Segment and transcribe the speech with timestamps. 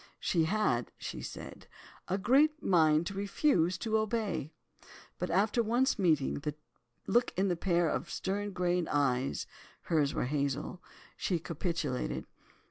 [0.19, 1.67] She had (she said)
[2.07, 4.51] "a great mind to refuse to obey,"
[5.19, 6.55] but after once meeting the
[7.05, 12.25] look in a pair of stern grey eyes—hers were hazel—she capitulated.